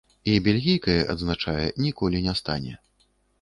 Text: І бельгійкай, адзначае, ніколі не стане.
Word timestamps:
І 0.31 0.33
бельгійкай, 0.45 1.01
адзначае, 1.13 1.67
ніколі 1.85 2.23
не 2.29 2.35
стане. 2.41 2.73